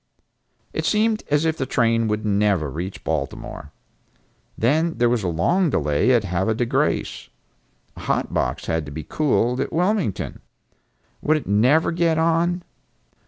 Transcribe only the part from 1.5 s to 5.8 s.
the train would never reach Baltimore. Then there was a long